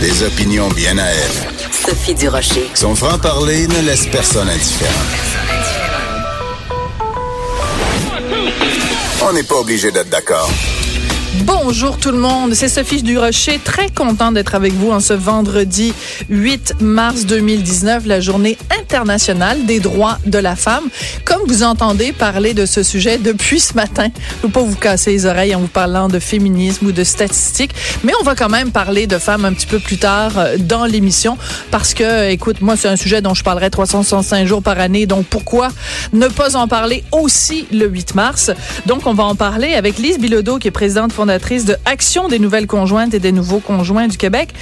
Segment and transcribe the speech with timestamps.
[0.00, 1.32] Des opinions bien à elle.
[1.70, 2.70] Sophie Durocher.
[2.72, 4.92] Son franc-parler ne laisse personne indifférent.
[9.28, 10.50] On n'est pas obligé d'être d'accord.
[11.44, 15.92] Bonjour tout le monde, c'est Sophie Durocher, très contente d'être avec vous en ce vendredi
[16.30, 20.84] 8 mars 2019, la journée internationale des droits de la femme.
[21.24, 24.08] Comme vous entendez parler de ce sujet depuis ce matin,
[24.42, 27.72] je ne pas vous casser les oreilles en vous parlant de féminisme ou de statistiques,
[28.04, 30.86] mais on va quand même parler de femmes un petit peu plus tard euh, dans
[30.86, 31.36] l'émission
[31.72, 35.26] parce que, écoute, moi c'est un sujet dont je parlerai 365 jours par année, donc
[35.26, 35.68] pourquoi
[36.12, 38.52] ne pas en parler aussi le 8 mars?
[38.86, 42.38] Donc on va en parler avec Lise Bilodeau qui est présidente fondatrice de Action des
[42.38, 44.54] nouvelles conjointes et des nouveaux conjoints du Québec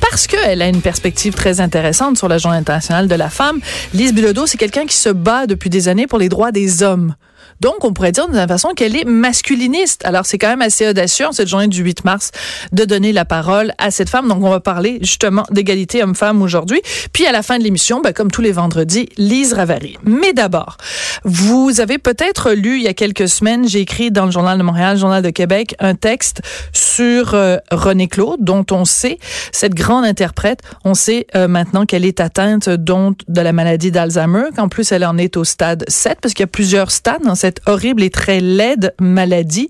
[0.00, 3.60] parce qu'elle a une perspective très intéressante sur la Journée internationale de la femme.
[3.94, 7.14] Lise Bilodeau, c'est quelqu'un qui se bat depuis des années pour les droits des hommes.
[7.60, 10.04] Donc, on pourrait dire d'une façon qu'elle est masculiniste.
[10.04, 12.30] Alors, c'est quand même assez audacieux en cette journée du 8 mars
[12.72, 14.28] de donner la parole à cette femme.
[14.28, 16.80] Donc, on va parler justement d'égalité homme-femme aujourd'hui.
[17.12, 19.98] Puis, à la fin de l'émission, ben, comme tous les vendredis, Lise Ravary.
[20.04, 20.76] Mais d'abord,
[21.24, 24.62] vous avez peut-être lu il y a quelques semaines, j'ai écrit dans le Journal de
[24.62, 26.42] Montréal, le Journal de Québec, un texte
[26.72, 29.18] sur euh, René Claude, dont on sait,
[29.52, 34.44] cette grande interprète, on sait euh, maintenant qu'elle est atteinte dont, de la maladie d'Alzheimer,
[34.56, 37.34] qu'en plus elle en est au stade 7, parce qu'il y a plusieurs stades dans
[37.34, 39.68] cette horrible et très laide maladie.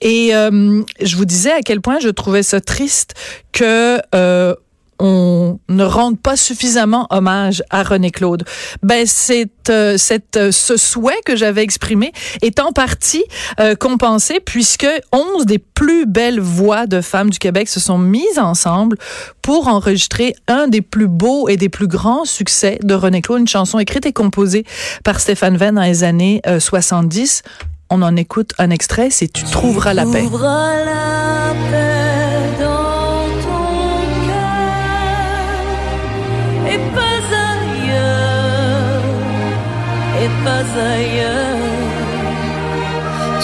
[0.00, 3.14] Et euh, je vous disais à quel point je trouvais ça triste
[3.52, 4.54] que euh,
[5.02, 8.44] on ne rende pas suffisamment hommage à René Claude.
[8.84, 9.98] Ben c'est euh,
[10.36, 13.24] euh, ce souhait que j'avais exprimé est en partie
[13.58, 18.38] euh, compensé puisque 11 des plus belles voix de femmes du Québec se sont mises
[18.38, 18.96] ensemble
[19.42, 23.48] pour enregistrer un des plus beaux et des plus grands succès de René Claude, une
[23.48, 24.64] chanson écrite et composée
[25.02, 27.42] par Stéphane Venn dans les années 70.
[27.90, 30.22] On en écoute un extrait, c'est Tu trouveras la paix.
[30.22, 32.01] la paix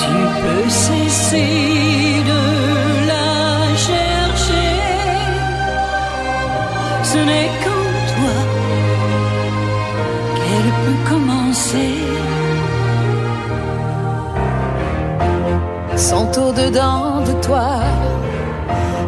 [0.02, 2.42] Tu peux cesser de
[3.06, 4.70] la chercher.
[7.02, 8.36] Ce n'est qu'en toi
[10.36, 11.94] qu'elle peut commencer.
[15.96, 17.80] sont au-dedans de toi.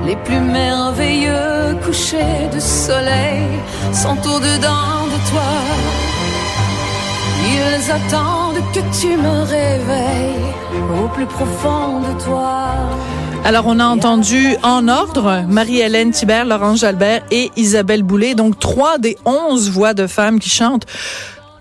[0.05, 3.47] Les plus merveilleux couchers de soleil
[3.93, 6.00] sont au-dedans de toi.
[7.61, 10.55] Ils attendent que tu me réveilles
[11.03, 12.71] au plus profond de toi.
[13.45, 18.97] Alors, on a entendu en ordre Marie-Hélène Thibert, Laurence Jalbert et Isabelle Boulay, donc trois
[18.97, 20.87] des onze voix de femmes qui chantent.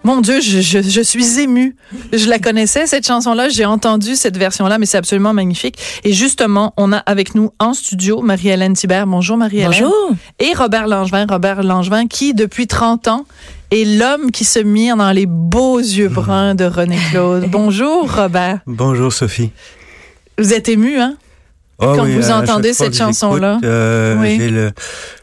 [0.03, 1.75] Mon Dieu, je, je, je, suis émue.
[2.13, 3.49] Je la connaissais, cette chanson-là.
[3.49, 5.77] J'ai entendu cette version-là, mais c'est absolument magnifique.
[6.05, 9.05] Et justement, on a avec nous en studio Marie-Hélène Thibert.
[9.05, 9.71] Bonjour, Marie-Hélène.
[9.71, 10.11] Bonjour.
[10.39, 11.25] Et Robert Langevin.
[11.29, 13.25] Robert Langevin, qui, depuis 30 ans,
[13.71, 17.45] est l'homme qui se mire dans les beaux yeux bruns de René Claude.
[17.51, 18.59] Bonjour, Robert.
[18.65, 19.51] Bonjour, Sophie.
[20.37, 21.15] Vous êtes ému, hein?
[21.81, 23.59] Oh Quand oui, vous entendez cette chanson-là.
[23.63, 24.37] euh, Oui.
[24.37, 24.71] J'ai le,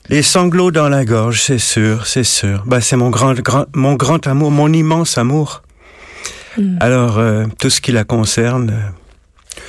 [0.08, 2.62] les sanglots dans la gorge, c'est sûr, c'est sûr.
[2.66, 5.62] Bah, c'est mon grand, grand, mon grand amour, mon immense amour.
[6.56, 6.76] Hmm.
[6.80, 9.60] Alors, euh, tout ce qui la concerne, euh,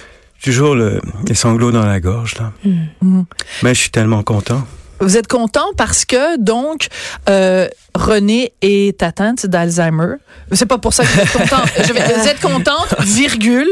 [0.41, 2.53] toujours le, les sanglots dans la gorge, là.
[3.01, 3.23] Hmm.
[3.63, 4.65] Mais je suis tellement content.
[5.01, 6.87] Vous êtes content parce que, donc,
[7.29, 10.15] euh, René est atteinte d'Alzheimer.
[10.53, 11.63] C'est pas pour ça que vous êtes content.
[11.85, 13.67] Je vais- vous êtes contente, virgule.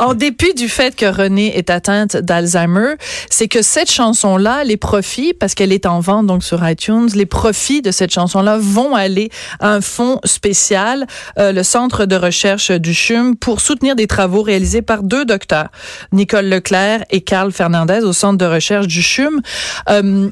[0.00, 2.94] En dépit du fait que René est atteinte d'Alzheimer,
[3.30, 7.26] c'est que cette chanson-là, les profits, parce qu'elle est en vente donc sur iTunes, les
[7.26, 9.30] profits de cette chanson-là vont aller
[9.60, 11.06] à un fonds spécial,
[11.38, 15.68] euh, le Centre de recherche du CHUM, pour soutenir des travaux réalisés par deux docteurs,
[16.12, 19.40] Nicole Leclerc et Carl Fernandez, au Centre de recherche du CHUM.
[19.88, 20.28] Euh,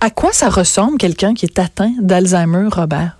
[0.00, 3.16] à quoi ça ressemble quelqu'un qui est atteint d'Alzheimer, Robert?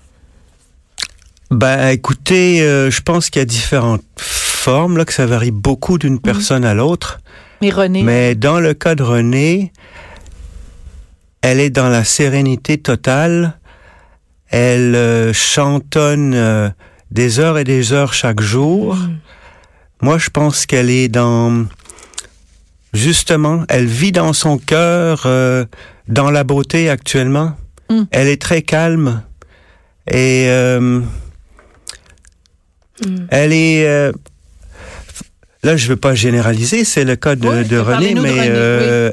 [1.50, 5.98] Bah, écoutez, euh, je pense qu'il y a différentes formes, là, que ça varie beaucoup
[5.98, 7.20] d'une personne à l'autre.
[7.62, 9.72] Mais René, Mais dans le cas de Renée,
[11.42, 13.58] elle est dans la sérénité totale.
[14.48, 16.68] Elle euh, chantonne euh,
[17.10, 18.98] des heures et des heures chaque jour.
[20.02, 21.66] Moi, je pense qu'elle est dans...
[22.92, 25.26] Justement, elle vit dans son cœur,
[26.08, 27.52] dans la beauté actuellement.
[27.90, 28.02] Mm.
[28.10, 29.22] Elle est très calme.
[30.10, 31.00] Et euh,
[33.30, 33.86] elle est...
[33.86, 34.12] euh,
[35.62, 38.30] là, je veux pas généraliser, c'est le cas de, Oui, de mais René, de mais
[38.30, 39.12] René, euh,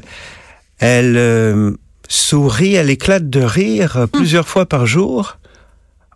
[0.79, 1.71] elle euh,
[2.09, 5.37] sourit, elle éclate de rire euh, plusieurs fois par jour.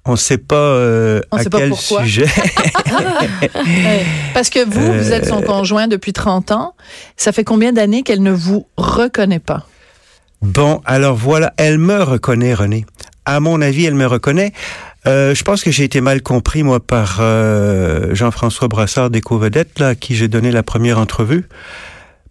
[0.07, 2.27] On ne sait pas euh, à sait quel sujet.
[4.35, 5.45] Parce que vous, vous êtes son Euh.
[5.45, 6.75] conjoint depuis 30 ans.
[7.17, 9.65] Ça fait combien d'années qu'elle ne vous reconnaît pas?
[10.45, 12.85] Bon, alors voilà, elle me reconnaît, René.
[13.25, 14.53] À mon avis, elle me reconnaît.
[15.07, 19.89] Euh, je pense que j'ai été mal compris, moi, par euh, Jean-François Brassard d'Éco-Vedette, là,
[19.89, 21.45] à qui j'ai donné la première entrevue.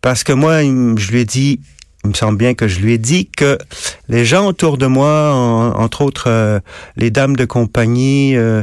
[0.01, 1.59] Parce que moi, je lui ai dit,
[2.05, 3.59] il me semble bien que je lui ai dit que
[4.09, 6.61] les gens autour de moi, en- entre autres euh,
[6.97, 8.63] les dames de compagnie euh,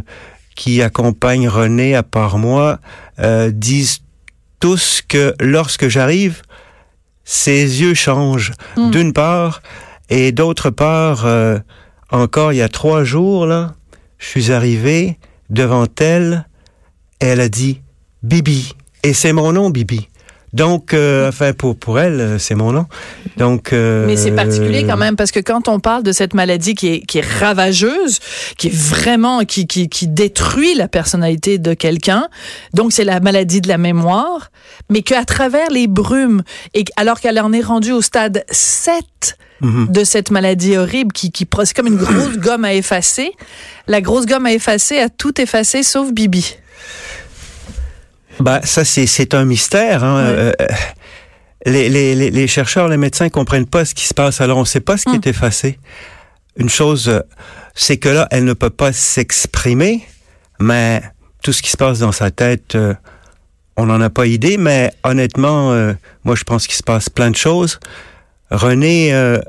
[0.55, 2.79] qui accompagnent René à part moi,
[3.49, 3.99] disent
[4.59, 6.41] tous que lorsque j'arrive,
[7.23, 8.91] ses yeux changent Hmm.
[8.91, 9.61] d'une part,
[10.09, 11.59] et d'autre part, euh,
[12.11, 13.73] encore il y a trois jours, là,
[14.17, 15.17] je suis arrivé
[15.49, 16.47] devant elle,
[17.19, 17.81] elle a dit
[18.23, 18.73] Bibi.
[19.03, 20.07] Et c'est mon nom, Bibi.
[20.53, 22.85] Donc, euh, enfin, pour, pour elle, euh, c'est mon nom.
[23.37, 26.75] Donc, euh, Mais c'est particulier quand même parce que quand on parle de cette maladie
[26.75, 28.19] qui est, qui est ravageuse,
[28.57, 32.27] qui est vraiment, qui, qui, qui détruit la personnalité de quelqu'un,
[32.73, 34.51] donc c'est la maladie de la mémoire,
[34.89, 36.43] mais qu'à travers les brumes,
[36.73, 39.87] et alors qu'elle en est rendue au stade 7 Mhm.
[39.91, 43.31] de cette maladie horrible qui, qui c'est comme une grosse gomme à effacer,
[43.85, 46.55] la grosse gomme à effacer a tout effacé sauf Bibi.
[48.41, 50.03] Bah, ça, c'est, c'est un mystère.
[50.03, 50.23] Hein.
[50.25, 50.33] Oui.
[50.37, 50.53] Euh,
[51.65, 54.41] les, les, les, les chercheurs, les médecins comprennent pas ce qui se passe.
[54.41, 55.15] Alors, on ne sait pas ce qui Hum.
[55.23, 55.79] est effacé.
[56.57, 57.19] Une chose, euh,
[57.75, 60.05] c'est que là, elle ne peut pas s'exprimer,
[60.59, 61.01] mais
[61.43, 62.93] tout ce qui se passe dans sa tête, euh,
[63.77, 64.57] on n'en a pas idée.
[64.57, 65.93] Mais honnêtement, euh,
[66.23, 67.79] moi, je pense qu'il se passe plein de choses.
[68.49, 69.39] René, euh,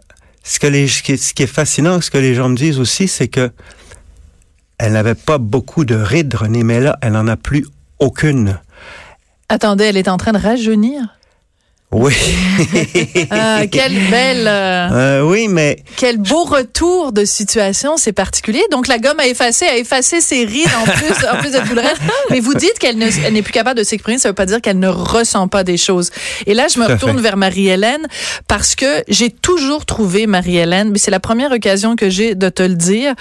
[0.45, 2.57] ce, que les, ce qui est- ce qui est fascinant, ce que les gens me
[2.57, 3.51] disent aussi, c'est que
[4.79, 7.65] elle n'avait pas beaucoup de rides, René, mais là, elle n'en a plus
[7.99, 8.59] aucune.
[9.49, 11.03] Attendez, elle est en train de rajeunir.
[11.91, 12.15] Oui.
[13.31, 18.63] Ah, quelle belle, euh, Euh, oui, mais quel beau retour de situation, c'est particulier.
[18.71, 21.75] Donc la gomme a effacé, a effacé ses rides en plus, en plus de tout
[21.75, 22.01] le reste.
[22.31, 24.61] Mais vous dites qu'elle ne- elle n'est plus capable de s'exprimer, ça veut pas dire
[24.63, 26.11] qu'elle ne ressent pas des choses.
[26.47, 27.23] Et là, je me retourne fait.
[27.23, 28.07] vers Marie-Hélène
[28.49, 32.63] parce que j'ai toujours trouvé Marie-Hélène, mais c'est la première occasion que j'ai de te
[32.63, 33.15] le dire.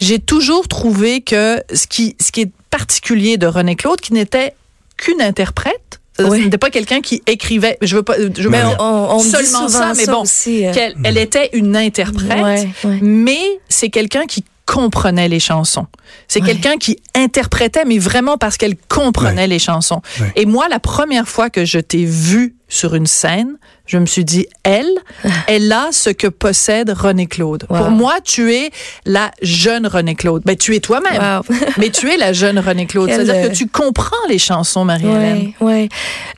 [0.00, 4.54] J'ai toujours trouvé que ce qui, ce qui est particulier de René Claude, qui n'était
[4.96, 6.00] qu'une interprète.
[6.20, 6.40] Oui.
[6.40, 7.78] Ce n'était pas quelqu'un qui écrivait.
[7.80, 8.16] Je veux pas.
[8.18, 10.66] Je veux Mais pas on, dire on, seulement ça, mais bon, aussi.
[10.66, 12.98] euh, qu'elle elle était une interprète, ouais, ouais.
[13.02, 13.38] mais
[13.68, 15.86] c'est quelqu'un qui comprenait les chansons.
[16.26, 16.48] C'est Ouais.
[16.48, 20.02] quelqu'un qui interprétait, mais vraiment parce qu'elle comprenait les chansons.
[20.20, 20.32] Ouais.
[20.34, 23.56] Et moi, la première fois que je t'ai vue sur une scène,
[23.86, 24.90] je me suis dit, elle,
[25.48, 27.64] elle a ce que possède René Claude.
[27.70, 27.78] Wow.
[27.78, 28.70] Pour moi, tu es
[29.06, 30.42] la jeune René Claude.
[30.44, 31.56] Ben, tu es toi-même, Wow.
[31.78, 33.08] mais tu es la jeune René Claude.
[33.08, 35.52] C'est-à-dire euh, que tu comprends les chansons, Marie-Hélène.
[35.60, 35.88] Ouais, ouais.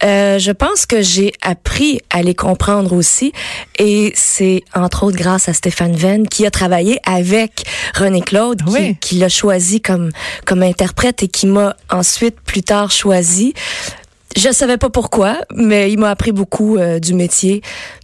[0.05, 3.33] Euh, je pense que j'ai appris à les comprendre aussi,
[3.79, 7.65] et c'est entre autres grâce à Stéphane Venn qui a travaillé avec
[7.97, 8.97] René Claude, qui, Oui.
[9.01, 10.11] qui l'a choisi comme
[10.45, 13.55] comme interprète et qui m'a ensuite plus tard choisi.
[14.37, 17.63] Je savais pas pourquoi, mais il m'a appris beaucoup euh, du métier.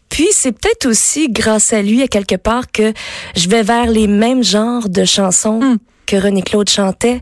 [0.09, 2.93] Puis c'est peut-être aussi grâce à lui à quelque part que
[3.37, 5.61] je vais vers les mêmes genres de chansons.
[5.61, 5.79] Mm.
[6.07, 7.21] Que René Claude chantait.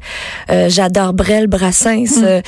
[0.50, 2.40] Euh, J'adore Brel, Brassens, euh,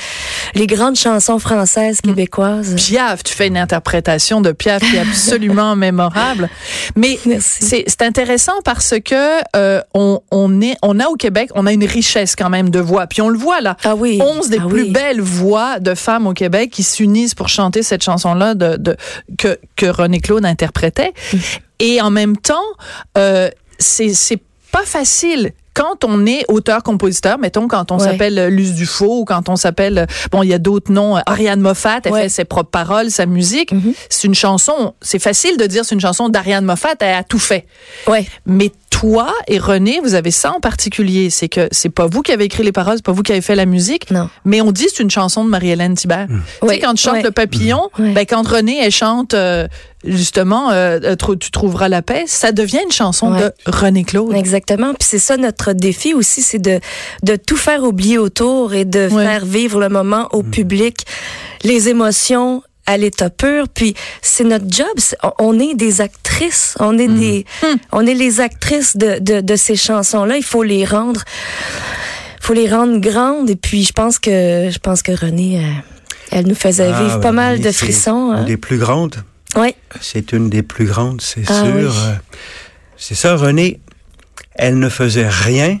[0.55, 2.75] les grandes chansons françaises québécoises.
[2.75, 6.49] Piaf, tu fais une interprétation de Piaf qui est absolument mémorable.
[6.95, 11.73] Mais c'est intéressant parce que euh, on, on est on a au Québec, on a
[11.73, 13.07] une richesse quand même de voix.
[13.07, 13.75] Puis on le voit là.
[13.83, 14.19] Ah oui.
[14.21, 14.91] 11 des Ah plus oui.
[14.91, 18.95] belles voix de femmes au Québec qui s'unissent pour chanter cette chanson-là de, de,
[19.37, 21.13] que, que René Claude interprétait.
[21.33, 21.37] Mm.
[21.79, 22.55] Et en même temps,
[23.17, 25.51] euh, c'est pas facile.
[25.77, 28.03] Quand on est auteur-compositeur, mettons quand on Ouais.
[28.05, 31.17] s'appelle euh, Luce Dufaux ou quand on s'appelle, euh, bon, il y a d'autres noms,
[31.17, 32.21] euh, Ariane Moffat, elle Ouais.
[32.23, 33.71] fait ses propres paroles, sa musique.
[33.73, 33.93] Mhm.
[34.09, 37.37] C'est une chanson, c'est facile de dire c'est une chanson d'Ariane Moffat, elle a tout
[37.39, 37.67] fait.
[38.07, 38.25] Ouais.
[38.47, 42.31] Mais toi et René, vous avez ça en particulier, c'est que c'est pas vous qui
[42.31, 44.29] avez écrit les paroles, c'est pas vous qui avez fait la musique, Non.
[44.45, 46.25] mais on dit c'est une chanson de Marie-Hélène Thibert.
[46.27, 47.21] Tu sais, Ouais, quand tu chantes ouais.
[47.23, 48.13] Le Papillon, Ouais.
[48.13, 49.67] ben, quand René, elle chante euh,
[50.07, 53.39] justement euh, euh, Tu trouveras la paix, ça devient une chanson Ouais.
[53.41, 54.33] de René Claude.
[54.35, 54.93] Exactement.
[54.93, 56.79] Puis c'est ça notre défi aussi, c'est de,
[57.23, 59.25] de tout faire oublier autour et de Ouais.
[59.25, 61.05] faire vivre le moment au public,
[61.63, 63.67] les émotions à l'état pur.
[63.67, 64.87] Puis c'est notre job.
[64.97, 66.75] c'est- on- est des actrices.
[66.79, 67.45] On est des,
[67.91, 70.37] on est les actrices de, de, de ces chansons-là.
[70.37, 71.23] Il faut les rendre,
[72.41, 73.49] faut les rendre grandes.
[73.49, 75.67] Et puis je pense que, je pense que Renée, euh,
[76.31, 78.31] elle nous faisait Ah, vivre ben, pas mal de frissons.
[78.31, 78.43] Une hein.
[78.45, 79.15] des plus grandes.
[79.55, 79.75] Ouais.
[80.01, 81.93] C'est une des plus grandes, c'est Ah sûr.
[81.95, 82.13] oui.
[82.97, 83.79] C'est ça, René.
[84.55, 85.79] Elle ne faisait rien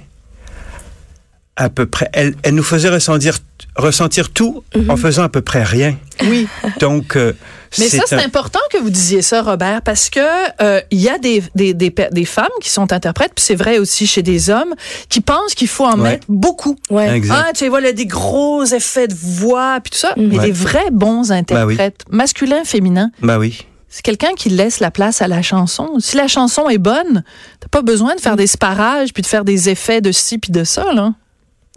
[1.55, 2.09] à peu près.
[2.13, 3.37] Elle, elle nous faisait ressentir,
[3.75, 4.89] ressentir tout Mhm.
[4.91, 5.97] en faisant à peu près rien.
[6.23, 6.47] Oui.
[6.79, 7.33] Donc, euh,
[7.79, 10.19] Mais ça, c'est un- important que vous disiez ça, Robert, parce que
[10.61, 14.07] euh, il y a des, des, des, femmes qui sont interprètes, puis c'est vrai aussi
[14.07, 14.73] chez des hommes,
[15.09, 16.11] qui pensent qu'il faut en Ouais.
[16.11, 16.75] mettre beaucoup.
[16.89, 17.15] Ouais.
[17.15, 17.35] Exact.
[17.47, 20.13] Ah, tu sais, voilà, des gros effets de voix, puis tout ça.
[20.17, 20.27] Mhm.
[20.27, 20.45] Mais Ouais.
[20.47, 23.65] des vrais bons interprètes, masculins, féminins, Bah oui.
[23.89, 25.89] c'est quelqu'un qui laisse la place à la chanson.
[25.99, 27.23] Si la chanson est bonne,
[27.59, 30.51] t'as pas besoin de faire des sparages puis de faire des effets de ci puis
[30.51, 31.13] de ça, là.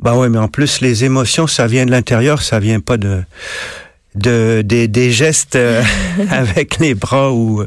[0.03, 3.23] Bah oui, mais en plus, les émotions, ça vient de l'intérieur, ça vient pas de,
[4.15, 5.83] de des, des gestes euh,
[6.31, 7.65] avec les bras ou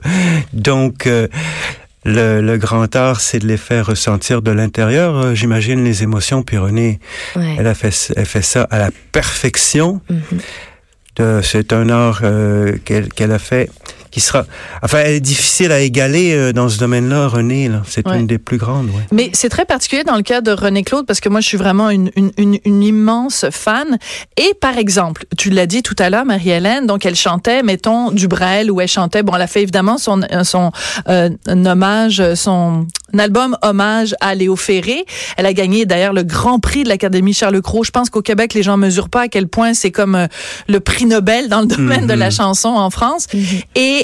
[0.53, 1.27] donc euh,
[2.05, 5.15] le, le grand art, c'est de les faire ressentir de l'intérieur.
[5.17, 6.43] euh, J'imagine les émotions.
[6.43, 6.99] Puis Renée,
[7.35, 7.55] Ouais.
[7.57, 10.01] elle a fait, elle fait ça à la perfection.
[10.09, 11.41] Mhm.
[11.43, 13.69] C'est un art euh, qu'elle qu'elle a fait
[14.13, 14.45] qui sera.
[14.83, 17.67] Enfin, elle est difficile à égaler euh, dans ce domaine-là, Renée.
[17.67, 17.81] là.
[17.87, 18.19] C'est Ouais.
[18.19, 18.87] une des plus grandes.
[18.87, 19.01] Ouais.
[19.11, 21.57] Mais c'est très particulier dans le cas de René Claude parce que moi, je suis
[21.57, 23.97] vraiment une, une, une, une immense fan.
[24.37, 28.27] Et par exemple, tu l'as dit tout à l'heure, Marie-Hélène, donc elle chantait, mettons, du
[28.27, 30.71] Brel, où elle chantait, bon, elle a fait évidemment son, son
[31.09, 35.05] euh, un hommage, son un album hommage à Léo Ferré.
[35.37, 37.83] Elle a gagné d'ailleurs le grand prix de l'Académie Charles Cros.
[37.83, 40.27] Je pense qu'au Québec, les gens mesurent pas à quel point c'est comme euh,
[40.67, 43.27] le prix Nobel dans le domaine de la chanson en France.
[43.75, 44.02] Et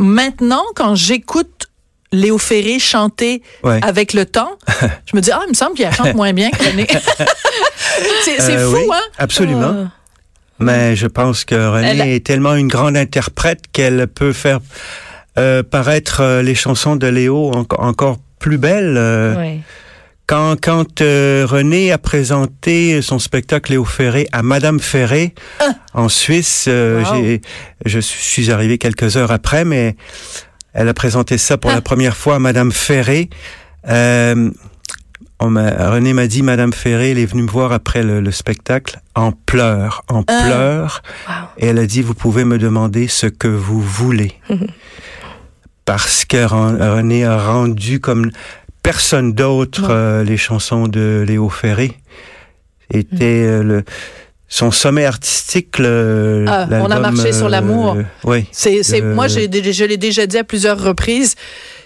[0.00, 1.68] maintenant, quand j'écoute
[2.12, 3.78] Léo Ferré chanter Ouais.
[3.84, 4.52] avec le temps,
[5.06, 6.86] je me dis, ah, il me semble qu'il chante moins bien que René.
[8.24, 9.00] c'est c'est Euh, fou, oui, hein?
[9.18, 9.74] Absolument.
[9.86, 9.90] Ah.
[10.58, 14.60] Mais je pense que Elle a- est tellement une grande interprète qu'elle peut faire
[15.38, 18.96] euh, paraître euh, les chansons de Léo en- encore plus belles.
[18.98, 19.60] euh, Ouais.
[20.30, 25.34] Quand, quand euh, René a présenté son spectacle Léo Ferré à Madame Ferré
[25.92, 27.38] en Suisse, euh, Wow.
[27.84, 29.96] je suis arrivé quelques heures après, mais
[30.72, 31.74] elle a présenté ça pour Ah.
[31.74, 33.28] la première fois à Madame Ferré.
[33.88, 34.50] Euh,
[35.40, 39.00] on René m'a dit, Madame Ferré, elle est venue me voir après le, le spectacle
[39.16, 40.42] en pleurs, en Ah.
[40.44, 41.02] pleurs.
[41.26, 41.34] Wow.
[41.58, 44.34] Et elle a dit, vous pouvez me demander ce que vous voulez.
[45.86, 48.30] Parce que Ren- René a rendu comme
[48.82, 51.92] personne d'autre euh, les chansons de Léo Ferré.
[52.92, 53.84] Était euh, le,
[54.48, 55.78] son sommet artistique.
[55.78, 57.96] Le, Ah, on a marché sur l'amour.
[58.24, 58.46] oui.
[58.50, 61.36] C'est, c'est, Euh, moi, j'ai, je l'ai déjà dit à plusieurs reprises.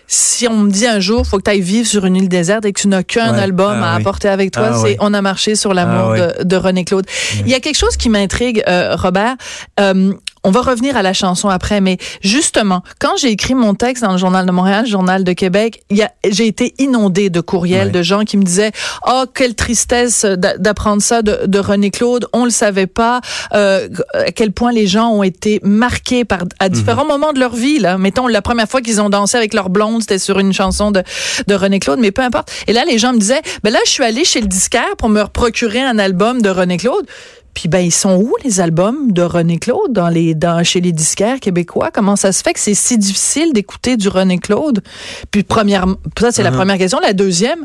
[0.07, 2.65] Si on me dit un jour, faut que tu ailles vivre sur une île déserte
[2.67, 3.41] et que tu n'as qu'un Ouais.
[3.41, 4.01] album Ah à oui.
[4.03, 4.97] apporter avec toi, Ah c'est oui.
[5.01, 7.07] On a marché sur l'amour Ah de, de René Claude.
[7.41, 9.37] Il y a quelque chose qui m'intrigue, euh, Robert.
[9.81, 10.13] Euh,
[10.45, 14.13] on va revenir à la chanson après, mais justement, quand j'ai écrit mon texte dans
[14.13, 17.93] le Journal de Montréal, le Journal de Québec, j'ai été inondée de courriels Ouais.
[17.93, 18.73] de gens qui me disaient
[19.07, 23.21] Oh, quelle tristesse d'a- d'apprendre ça de, de René Claude, on le savait pas,
[23.55, 27.55] euh, à quel point les gens ont été marqués par à différents moments de leur
[27.55, 27.79] vie.
[27.79, 27.99] Là.
[27.99, 31.03] Mettons, la première fois qu'ils ont dansé avec leur blonde, c'était sur une chanson de,
[31.47, 32.51] de René Claude, mais peu importe.
[32.67, 35.09] Et là, les gens me disaient Ben là, je suis allée chez le disquaire pour
[35.09, 37.07] me procurer un album de René Claude.
[37.55, 40.93] Puis ben ils sont où les albums de René Claude dans les dans chez les
[40.93, 41.91] disquaires québécois?
[41.93, 44.83] Comment ça se fait que c'est si difficile d'écouter du René Claude?
[45.31, 45.87] Puis première
[46.19, 46.57] ça c'est la Uh-huh.
[46.57, 47.65] première question, la deuxième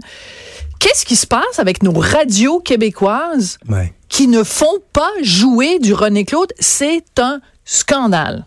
[0.80, 3.92] Qu'est-ce qui se passe avec nos radios québécoises Ouais.
[4.08, 6.54] qui ne font pas jouer du René Claude?
[6.60, 8.46] C'est un scandale.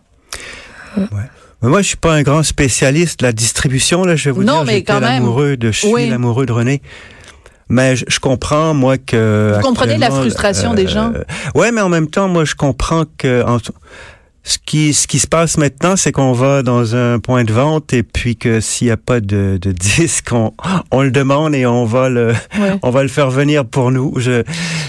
[0.96, 4.04] Mais moi, je suis pas un grand spécialiste de la distribution.
[4.04, 6.08] Là, je vais vous Non, dire, j'étais l'amoureux de, je suis Oui.
[6.08, 6.82] l'amoureux de René.
[7.72, 9.54] Mais je, je comprends, moi, que...
[9.56, 11.12] Vous comprenez la frustration des gens?
[11.54, 13.42] Ouais, mais en même temps, moi, je comprends que...
[13.44, 13.56] en-
[14.44, 17.92] ce qui, ce qui se passe maintenant, c'est qu'on va dans un point de vente
[17.92, 20.52] et puis que s'il n'y a pas de, de disque, on,
[20.90, 22.72] on le demande et on va le, Ouais.
[22.82, 24.14] on va le faire venir pour nous.
[24.18, 24.42] Je,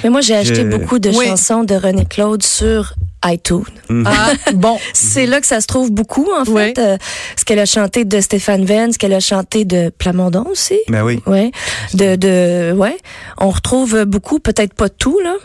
[0.04, 1.26] Mais moi, j'ai acheté beaucoup de Oui.
[1.28, 2.94] chansons de René Claude sur
[3.26, 3.64] iTunes.
[4.06, 6.78] Ah bon, C'est là que ça se trouve beaucoup, en fait.
[6.80, 6.98] Euh,
[7.38, 10.80] ce qu'elle a chanté de Stéphane Venn, ce qu'elle a chanté de Plamondon aussi.
[10.90, 11.22] ben oui.
[11.28, 11.52] Ouais.
[11.94, 12.98] De, de, ouais.
[13.38, 15.36] On retrouve beaucoup, peut-être pas tout, là.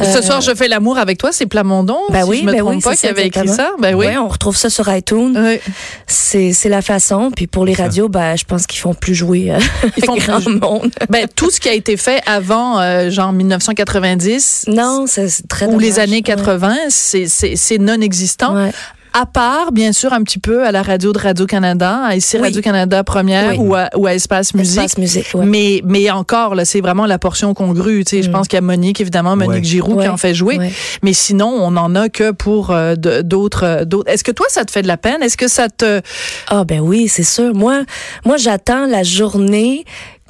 [0.00, 1.98] Ce Euh, soir je fais l'amour avec toi, c'est Plamondon.
[2.10, 3.70] Ben si oui, je me ben trompe oui, pas qui avait écrit ça.
[3.78, 4.06] Ben oui.
[4.06, 5.34] Ouais, on retrouve ça sur iTunes.
[5.36, 5.60] Oui.
[6.06, 7.30] C'est, la façon.
[7.34, 9.58] Puis pour les radios, ben, je pense qu'ils font plus jouer euh,
[9.96, 10.90] Ils font grand plus- monde.
[11.10, 15.78] Ben, tout ce qui a été fait avant, euh, genre 1990 Non, c'est, très ou
[15.78, 18.54] les années 80, c'est- c'est c'est non existant.
[18.54, 18.72] Ouais.
[19.14, 22.42] À part, bien sûr, un petit peu à la radio de Radio-Canada, à ici Oui.
[22.44, 23.56] Radio-Canada Première Oui.
[23.58, 24.78] ou, à, ou à Espace Musique.
[24.78, 25.44] Espace musique, ouais.
[25.44, 28.04] Mais, mais encore, là, c'est vraiment la portion congrue.
[28.04, 28.32] Tu sais, Je Mm.
[28.32, 29.64] pense qu'il y a Monique, évidemment, Monique Ouais.
[29.64, 30.56] Giroux qui en fait jouer.
[30.58, 30.72] Ouais.
[31.02, 33.64] Mais sinon, on en a que pour euh, d'autres.
[33.64, 34.10] euh, d'autres.
[34.10, 35.22] Est-ce que toi, ça te fait de la peine?
[35.22, 36.00] Est-ce que ça te...
[36.48, 37.54] Ah ben oui, c'est sûr.
[37.54, 37.82] Moi,
[38.24, 39.84] moi j'attends la journée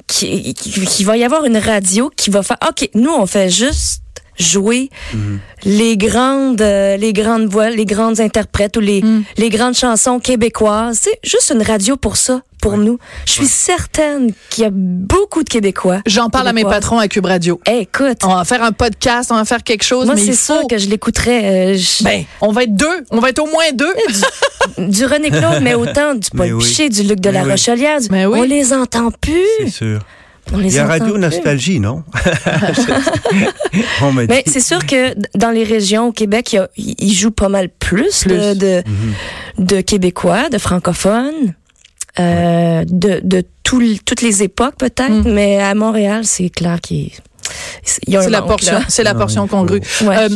[0.07, 3.49] qui, qui, qui va y avoir une radio qui va faire OK, nous on fait
[3.49, 4.01] juste
[4.39, 4.89] jouer
[5.63, 9.23] les grandes euh, les grandes voix, les grandes interprètes ou les Mm.
[9.37, 10.99] les grandes chansons québécoises.
[11.01, 12.97] C'est juste une radio pour ça, pour nous.
[13.25, 16.01] Je suis certaine qu'il y a beaucoup de Québécois.
[16.05, 17.59] J'en parle à mes patrons à Cube Radio.
[17.69, 20.33] Eh, écoute, On va faire un podcast, on va faire quelque chose, moi mais c'est
[20.35, 20.67] sûr faut...
[20.67, 21.73] que je l'écouterais.
[21.73, 23.03] euh, je- Ben, on va être deux.
[23.11, 23.93] On va être au moins deux.
[24.77, 26.63] du René Claude, mais autant du Paul Mais oui.
[26.63, 27.51] Piché, du Luc de Mais la oui.
[27.51, 27.99] Rochelière.
[27.99, 28.39] du- Mais oui.
[28.39, 29.71] On les entend C'est plus.
[29.71, 29.99] sûr.
[30.51, 31.17] On les Il y a Radio.
[31.17, 32.03] Nostalgie, non?
[34.01, 37.13] On m'a Mais c'est sûr que dans les régions au Québec, il y a- ils
[37.13, 38.33] jouent pas mal plus, Plus.
[38.35, 39.65] De, de, Mhm.
[39.65, 41.53] de Québécois, de francophones,
[42.19, 45.31] euh, de, de tout l- toutes les époques peut-être, Mm.
[45.33, 47.32] mais à Montréal, c'est clair qu'il il y a un
[47.83, 49.81] C'est la portion, c'est la portion congrue.
[50.01, 50.17] Ouais.
[50.17, 50.29] Euh,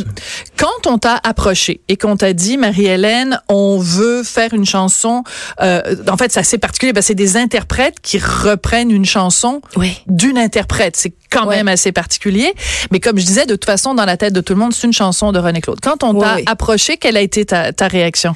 [0.56, 5.24] quand on t'a approché et qu'on t'a dit, Marie-Hélène, on veut faire une chanson,
[5.60, 9.60] euh, en fait, c'est assez particulier parce que c'est des interprètes qui reprennent une chanson
[9.76, 9.98] oui.
[10.06, 10.96] d'une interprète.
[10.96, 11.56] C'est quand Ouais.
[11.56, 12.52] même assez particulier.
[12.90, 14.86] Mais comme je disais, de toute façon, dans la tête de tout le monde, c'est
[14.86, 15.78] une chanson de René Claude.
[15.80, 16.42] Quand on t'a oui.
[16.46, 18.34] approché, quelle a été ta, ta réaction?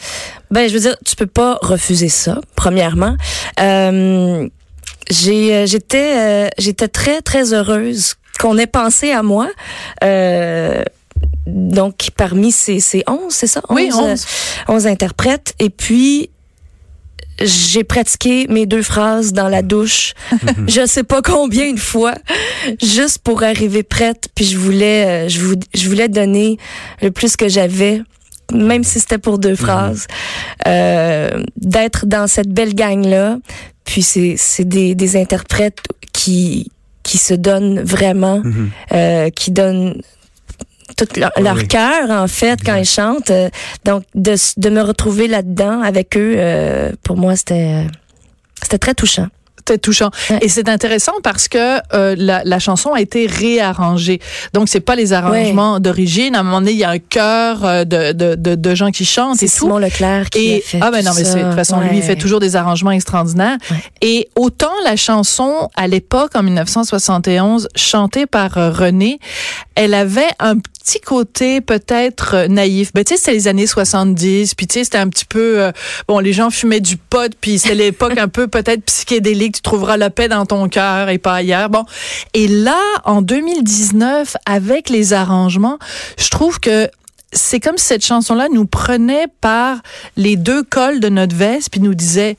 [0.51, 3.17] Ben, je veux dire, tu peux pas refuser ça, premièrement.
[3.61, 4.47] Euh,
[5.11, 9.49] j'ai, euh, j'étais, euh, j'étais très, très heureuse qu'on ait pensé à moi.
[10.05, 10.83] Euh,
[11.47, 13.63] donc, parmi ces, ces 11, c'est ça?
[13.71, 14.27] Oui, 11, 11.
[14.69, 15.55] euh, 11 interprètes.
[15.59, 16.29] Et puis,
[17.41, 20.13] j'ai pratiqué mes deux phrases dans la douche,
[20.69, 22.15] je sais pas combien de fois,
[22.83, 24.29] juste pour arriver prête.
[24.35, 26.59] Puis je voulais, euh, je vou- je voulais donner
[27.01, 28.03] le plus que j'avais,
[28.53, 30.07] même si c'était pour deux phrases,
[30.67, 33.39] euh, d'être dans cette belle gang là.
[33.85, 35.79] Puis c'est c'est des, des interprètes
[36.13, 36.71] qui
[37.13, 38.71] qui se donnent vraiment, Mhm.
[38.93, 40.01] euh, qui donnent
[40.97, 41.69] tout leur, Oui, leur oui.
[41.69, 43.31] cœur en fait quand ils chantent.
[43.31, 43.51] Euh,
[43.85, 47.87] donc de me retrouver là-dedans avec eux, euh, pour moi c'était
[48.63, 49.29] c'était très touchant.
[49.65, 50.11] C'était touchant.
[50.29, 50.39] Ouais.
[50.43, 54.21] Et c'est intéressant parce que euh, la, la chanson a été réarrangée.
[54.53, 56.35] Donc, c'est pas les arrangements d'origine.
[56.35, 58.91] À un moment donné, il y a un chœur euh, de, de, de, de gens
[58.91, 59.67] qui chantent C'est et tout.
[59.67, 62.03] Simon Leclerc qui a Et fait ah ben non mais de toute façon lui il
[62.03, 63.57] fait toujours des arrangements extraordinaires
[64.01, 69.19] et autant la chanson à l'époque en 1971 chantée par euh, René
[69.75, 72.93] elle avait un petit côté peut-être euh, naïf.
[72.93, 75.73] Ben tu sais c'était les années 70 puis tu sais c'était un petit peu euh,
[76.09, 79.97] bon les gens fumaient du pot puis c'était l'époque un peu peut-être psychédélique tu trouveras
[79.97, 81.71] la paix dans ton cœur et pas ailleurs.
[81.71, 81.85] Bon.
[82.35, 85.79] Et là en 2019 avec les arrangements
[86.19, 86.89] je trouve que
[87.33, 89.79] c'est comme si cette chanson-là nous prenait par
[90.17, 92.37] les deux cols de notre veste puis nous disait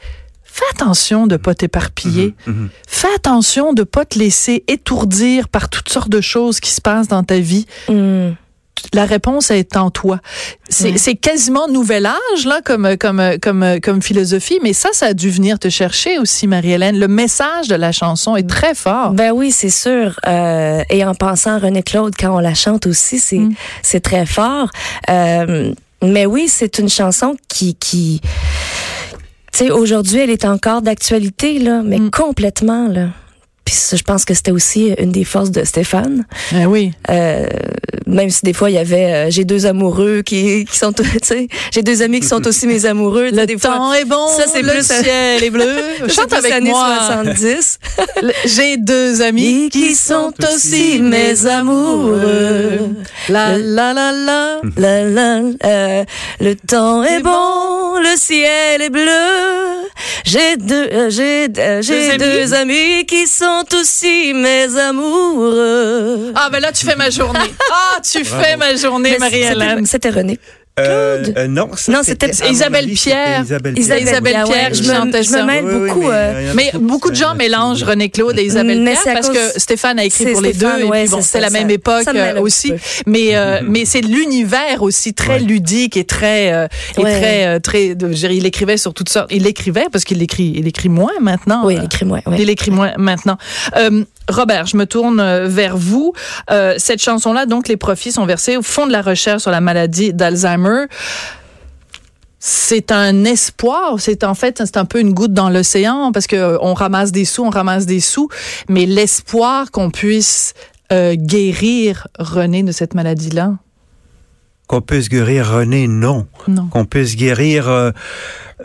[0.55, 2.35] fais attention de pas t'éparpiller.
[2.45, 2.69] Mhm.
[2.87, 7.07] Fais attention de pas te laisser étourdir par toutes sortes de choses qui se passent
[7.07, 7.65] dans ta vie.
[7.89, 8.35] Hum.
[8.93, 10.19] La réponse est en toi.
[10.67, 10.97] C'est Ouais.
[10.97, 15.29] c'est quasiment nouvel âge là comme comme comme comme philosophie, mais ça ça a dû
[15.29, 16.99] venir te chercher aussi Marie-Hélène.
[16.99, 19.11] Le message de la chanson est très fort.
[19.13, 20.19] Ben oui, c'est sûr.
[20.27, 23.53] Euh, et en pensant à René Claude quand on la chante aussi, c'est Mm.
[23.81, 24.69] c'est très fort.
[25.09, 28.19] Euh, mais oui, c'est une chanson qui qui
[29.53, 32.09] tu sais aujourd'hui, elle est encore d'actualité là, mais Mm.
[32.11, 33.07] complètement là.
[33.65, 36.25] Puis je pense que c'était aussi une des forces de Stéphane.
[36.51, 36.91] Ben oui.
[37.09, 37.45] Euh,
[38.05, 41.05] même si des fois il y avait euh, j'ai deux amoureux qui qui sont tu
[41.23, 44.27] sais j'ai deux amis qui sont aussi mes amoureux Le des fois temps est bon,
[44.37, 45.77] ça, c'est le plus- ciel est bleu.
[46.09, 46.97] Chante avec années moi.
[47.07, 47.79] 70
[48.21, 52.79] Le- J'ai deux amis qui sont aussi mes amoureux.
[53.29, 54.61] La la la la.
[54.75, 56.03] La, la, euh,
[56.41, 59.89] le temps est bon, le ciel est bleu.
[60.25, 62.37] J'ai deux, euh, j'ai, euh, j'ai Deux amis.
[62.37, 66.31] deux amis qui sont aussi mes amoureux.
[66.35, 67.39] Ah ben là tu fais ma journée.
[67.71, 69.85] Ah tu fais ma journée Marie-Hélène.
[69.85, 70.39] C'était René.
[70.79, 71.37] Euh, Claude.
[71.37, 73.41] euh, non, ça, Non, c'était Isabelle avis, Pierre.
[73.41, 74.11] c'était Isabelle Isabelle Pierre.
[74.13, 76.01] Isabelle Pierre, ouais, je je, me, je me mêle Oui, oui, beaucoup.
[76.01, 79.27] mais, euh, il Mais beaucoup de gens mélangent René Claude et Isabelle Mais Pierre parce
[79.29, 81.51] cause- que Stéphane a écrit pour les Stéphane, deux et ouais, puis bon, c'est la
[81.51, 82.73] même ça- époque euh, aussi.
[83.05, 85.39] Mais euh, mais c'est l'univers aussi très Ouais.
[85.41, 87.19] ludique et très euh, et Ouais.
[87.19, 89.27] très euh, très de- il écrivait sur toutes sortes.
[89.31, 91.61] Il écrivait parce qu'il écrit il écrit moins maintenant.
[91.65, 92.21] oui, Euh, écris-moi.
[92.25, 92.37] Ouais.
[92.39, 93.37] il écrit moins maintenant.
[94.29, 96.13] Robert, je me tourne euh, vers vous.
[96.51, 99.61] Euh, cette chanson-là, donc, les profits sont versés au fond de la recherche sur la
[99.61, 100.85] maladie d'Alzheimer.
[102.45, 106.35] C'est un espoir, c'est en fait, c'est un peu une goutte dans l'océan parce que
[106.35, 108.27] euh, on ramasse des sous, on ramasse des sous,
[108.67, 110.53] mais l'espoir qu'on puisse
[110.91, 113.53] euh, guérir René de cette maladie-là,
[114.67, 116.27] Qu'on puisse guérir René, non.
[116.49, 116.65] non.
[116.67, 117.67] Qu'on puisse guérir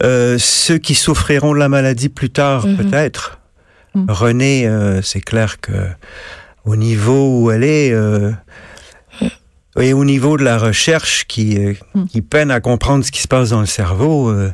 [0.02, 2.76] euh, ceux qui souffriront de la maladie plus tard, Mhm.
[2.78, 3.37] peut-être.
[4.02, 4.06] Mhm.
[4.10, 5.72] René, euh, c'est clair que
[6.64, 8.32] au niveau où elle est, euh,
[9.80, 12.08] et au niveau de la recherche qui, euh, Mhm.
[12.08, 14.50] qui peine à comprendre ce qui se passe dans le cerveau, euh,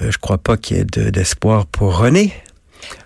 [0.00, 2.32] je crois pas qu'il y ait de- d'espoir pour René.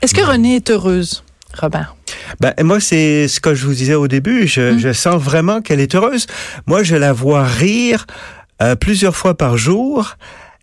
[0.02, 1.22] Est-ce que René est heureuse?
[1.58, 1.96] Robert?
[2.40, 4.46] Ben, moi, c'est ce que je vous disais au début.
[4.46, 4.78] Je, Mm.
[4.78, 6.26] je sens vraiment qu'elle est heureuse.
[6.66, 8.06] Moi, je la vois rire
[8.62, 10.16] euh, plusieurs fois par jour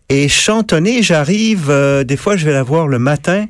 [0.08, 1.02] et chantonner.
[1.02, 3.46] J'arrive, euh, des fois, je vais la voir le matin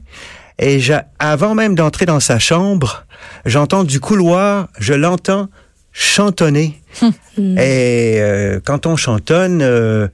[0.58, 0.80] et
[1.18, 3.04] avant même d'entrer dans sa chambre,
[3.44, 5.48] j'entends du couloir, je l'entends
[5.92, 6.80] chantonner.
[7.02, 7.58] Mm.
[7.58, 10.08] Et euh, quand on chantonne, euh,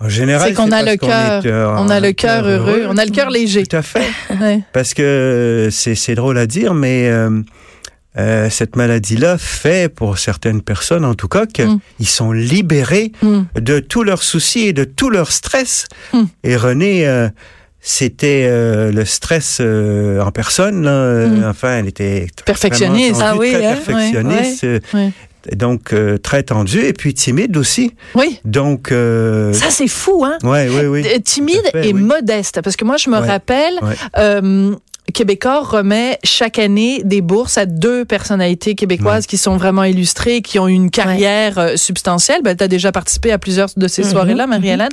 [0.00, 3.04] en général, C'est qu'on a le cœur, euh, on a le cœur heureux, on a
[3.04, 3.64] le cœur léger.
[3.64, 4.06] Tout à fait.
[4.40, 4.60] Ouais.
[4.72, 7.08] Parce que c'est c'est drôle à dire, mais
[8.18, 11.66] euh, cette maladie-là fait, pour certaines personnes en tout cas, qu'ils
[12.00, 12.04] Mm.
[12.04, 13.42] sont libérés Mm.
[13.60, 15.86] de tous leurs soucis et de tout leur stress.
[16.12, 16.22] Mm.
[16.44, 17.28] Et René, euh,
[17.84, 20.84] c'était euh, le stress euh, en personne.
[20.84, 20.90] Là.
[20.90, 21.44] Euh, Mm.
[21.50, 23.20] Enfin, elle était Perfectionniste.
[23.22, 23.74] Ah oui, très hein?
[23.74, 25.10] perfectionniste, Ouais.
[25.56, 27.92] donc euh, très tendue et puis timide aussi.
[28.14, 28.38] Oui.
[28.44, 30.38] Donc, euh, Ça, c'est fou, hein?
[30.44, 31.22] ouais, oui, oui.
[31.22, 32.00] Timide fait, et oui.
[32.00, 32.60] modeste.
[32.62, 33.74] Parce que moi, je me rappelle,
[35.12, 40.58] Québécois remet chaque année des bourses à deux personnalités québécoises qui sont vraiment illustrées, qui
[40.58, 42.40] ont eu une carrière euh, substantielle.
[42.42, 44.88] Ben, tu as déjà participé à plusieurs de ces Mhm, soirées-là, Marie-Hélène.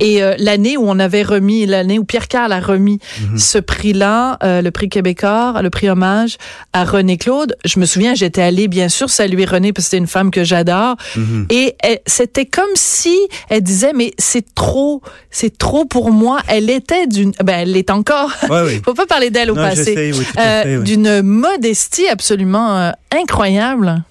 [0.00, 3.38] Et euh, l'année où on avait remis, l'année où Pierre Carl a remis Mhm.
[3.38, 6.36] ce prix-là, euh, le prix Québécois, le prix hommage
[6.72, 9.98] à René Claude, je me souviens, j'étais allée bien sûr saluer René parce que c'était
[9.98, 10.96] une femme que j'adore.
[11.16, 11.46] Mhm.
[11.50, 13.16] Et c'était comme si
[13.48, 16.40] elle disait mais c'est trop, c'est trop pour moi.
[16.48, 18.30] Elle était d'une, ben elle l'est encore.
[18.50, 18.80] Ouais, oui.
[18.84, 20.12] Faut pas parler d'elle au Non, passé.
[20.14, 20.84] oui, Euh, oui.
[20.84, 24.02] D'une modestie absolument euh, incroyable.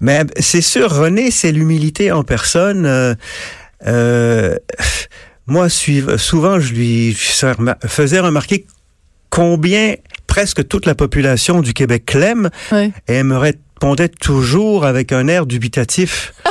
[0.00, 2.86] Mais c'est sûr, René, c'est l'humilité en personne.
[2.86, 3.14] Euh,
[3.86, 4.56] euh,
[5.46, 8.66] moi, souvent, je lui faisais remarquer
[9.30, 9.94] combien
[10.26, 15.46] presque toute la population du Québec l'aime et elle me répondait toujours avec un air
[15.46, 16.32] dubitatif.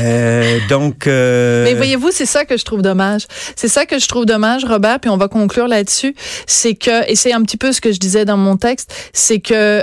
[0.00, 3.26] Euh, donc, euh, Mais voyez-vous, c'est ça que je trouve dommage.
[3.56, 6.14] C'est ça que je trouve dommage, Robert, puis on va conclure là-dessus.
[6.46, 9.40] C'est que, et c'est un petit peu ce que je disais dans mon texte, c'est
[9.40, 9.82] que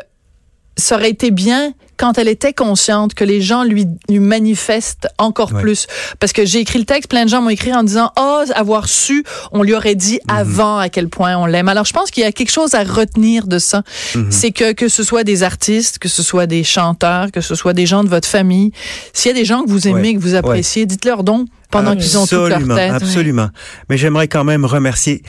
[0.77, 5.53] ça aurait été bien quand elle était consciente que les gens lui, lui manifestent encore
[5.53, 5.87] plus.
[6.19, 8.87] Parce que j'ai écrit le texte, plein de gens m'ont écrit en disant, oh, avoir
[8.87, 10.35] su, on lui aurait dit Mhm.
[10.37, 11.67] avant à quel point on l'aime.
[11.69, 13.83] Alors je pense qu'il y a quelque chose à retenir de ça.
[14.15, 14.31] Mhm.
[14.31, 17.73] C'est que, que ce soit des artistes, que ce soit des chanteurs, que ce soit
[17.73, 18.71] des gens de votre famille,
[19.13, 22.17] s'il y a des gens que vous aimez, que vous appréciez, dites-leur donc pendant qu'ils
[22.17, 22.91] ont toute leur Absolument, tête.
[22.91, 23.49] Absolument.
[23.89, 25.23] Mais j'aimerais quand même remercier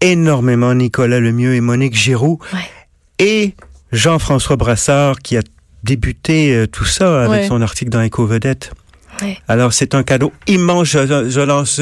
[0.00, 2.38] énormément Nicolas Lemieux et Monique Giroux
[3.18, 3.54] et
[3.92, 5.42] Jean-François Brassard qui a
[5.84, 7.48] débuté euh, tout ça avec Ouais.
[7.48, 8.72] son article dans Éco-Vedette.
[9.22, 9.38] Ouais.
[9.48, 10.88] Alors, c'est un cadeau immense.
[10.88, 11.80] Je, je lance,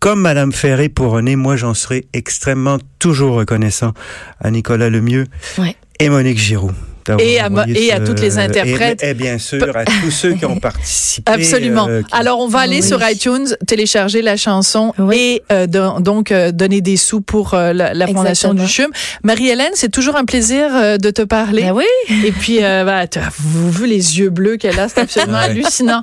[0.00, 3.92] comme Madame Ferré pour René, moi, j'en serai extrêmement toujours reconnaissant
[4.40, 5.26] à Nicolas Lemieux
[5.58, 5.76] Ouais.
[6.00, 6.72] et Monique Giroux.
[7.18, 9.02] Et à et toutes les interprètes.
[9.02, 11.30] Et, et bien sûr, à tous ceux qui ont participé.
[11.32, 11.86] Absolument.
[11.88, 12.86] euh, qui- Alors, on va aller Oui.
[12.86, 15.16] sur iTunes, télécharger la chanson Oui.
[15.16, 18.64] et euh, don- donc euh, donner des sous pour euh, la, la fondation Exactement.
[18.66, 18.90] du CHUM.
[19.24, 21.62] Marie-Hélène, c'est toujours un plaisir euh, de te parler.
[21.62, 21.84] Ben oui.
[22.24, 25.38] Et puis, euh, bah, tu as vous vu les yeux bleus qu'elle a, c'est absolument
[25.38, 25.44] Ouais.
[25.44, 26.02] hallucinant.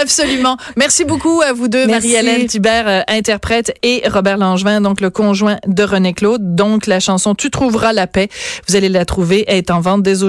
[0.00, 0.56] Absolument.
[0.76, 1.86] Merci beaucoup à vous deux.
[1.86, 6.54] Marie-Hélène Thibert, euh, interprète, et Robert Langevin, donc le conjoint de René Claude.
[6.54, 8.28] Donc, la chanson Tu trouveras la paix,
[8.68, 10.27] vous allez la trouver, elle est en vente dès aujourd'hui.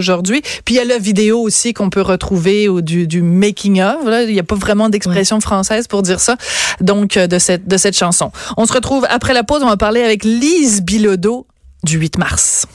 [0.65, 4.05] Puis, il y a la vidéo aussi qu'on peut retrouver ou du, du making of.
[4.05, 4.23] Là.
[4.23, 6.37] Il n'y a pas vraiment d'expression française pour dire ça.
[6.81, 8.31] Donc, euh, de cette, de cette chanson.
[8.57, 9.61] On se retrouve après la pause.
[9.63, 11.47] On va parler avec Lise Bilodeau
[11.83, 12.67] du 8 mars.